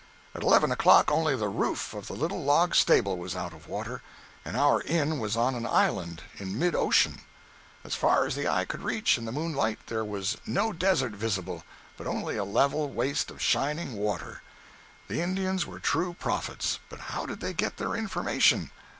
At 0.33 0.41
eleven 0.41 0.71
o'clock 0.71 1.11
only 1.11 1.35
the 1.35 1.47
roof 1.47 1.93
of 1.93 2.07
the 2.07 2.15
little 2.15 2.43
log 2.43 2.73
stable 2.73 3.17
was 3.19 3.35
out 3.35 3.53
of 3.53 3.67
water, 3.67 4.01
and 4.43 4.57
our 4.57 4.81
inn 4.81 5.19
was 5.19 5.37
on 5.37 5.53
an 5.53 5.67
island 5.67 6.23
in 6.39 6.57
mid 6.57 6.73
ocean. 6.73 7.21
As 7.83 7.93
far 7.93 8.25
as 8.25 8.33
the 8.33 8.47
eye 8.47 8.65
could 8.65 8.81
reach, 8.81 9.19
in 9.19 9.25
the 9.25 9.31
moonlight, 9.31 9.77
there 9.85 10.03
was 10.03 10.39
no 10.47 10.73
desert 10.73 11.11
visible, 11.11 11.63
but 11.97 12.07
only 12.07 12.35
a 12.35 12.43
level 12.43 12.89
waste 12.89 13.29
of 13.29 13.43
shining 13.43 13.93
water. 13.95 14.41
The 15.07 15.21
Indians 15.21 15.67
were 15.67 15.79
true 15.79 16.15
prophets, 16.15 16.79
but 16.89 17.01
how 17.13 17.27
did 17.27 17.39
they 17.39 17.53
get 17.53 17.77
their 17.77 17.93
information? 17.93 18.71